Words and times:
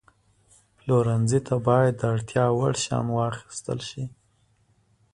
پلورنځي 0.77 1.39
ته 1.47 1.55
باید 1.67 1.93
د 1.97 2.01
اړتیا 2.13 2.45
وړ 2.57 2.73
شیان 2.83 3.07
واخیستل 3.17 3.79
شي. 3.89 4.03